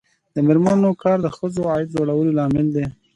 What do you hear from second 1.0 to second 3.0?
کار د ښځو عاید لوړولو لامل دی.